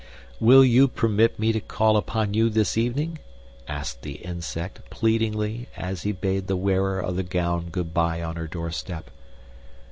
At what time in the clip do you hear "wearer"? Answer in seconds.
6.57-6.99